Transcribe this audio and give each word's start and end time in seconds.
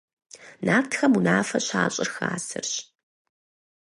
Нартхэм 0.65 1.13
унафэ 1.17 1.59
щащӀыр 1.65 2.09
хасэрщ. 2.15 2.73